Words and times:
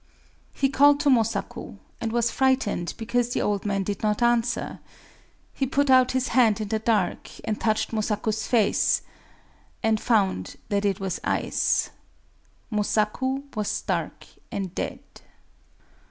He 0.53 0.67
called 0.67 0.99
to 1.01 1.11
Mosaku, 1.11 1.77
and 2.01 2.11
was 2.11 2.31
frightened 2.31 2.95
because 2.97 3.29
the 3.33 3.43
old 3.43 3.65
man 3.67 3.83
did 3.83 4.01
not 4.01 4.23
answer. 4.23 4.79
He 5.53 5.67
put 5.67 5.91
out 5.91 6.13
his 6.13 6.29
hand 6.29 6.59
in 6.59 6.69
the 6.69 6.79
dark, 6.79 7.29
and 7.43 7.61
touched 7.61 7.91
Mosaku's 7.91 8.47
face, 8.47 9.03
and 9.83 10.01
found 10.01 10.55
that 10.69 10.85
it 10.85 10.99
was 10.99 11.19
ice! 11.23 11.91
Mosaku 12.71 13.43
was 13.55 13.67
stark 13.67 14.25
and 14.51 14.73
dead... 14.73 15.01